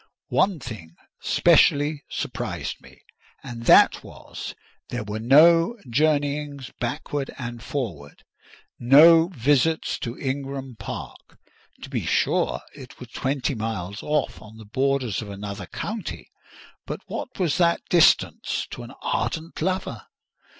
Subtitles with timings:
[0.33, 3.03] One thing specially surprised me,
[3.43, 4.55] and that was,
[4.89, 8.23] there were no journeyings backward and forward,
[8.79, 11.37] no visits to Ingram Park:
[11.83, 16.31] to be sure it was twenty miles off, on the borders of another county;
[16.87, 20.07] but what was that distance to an ardent lover?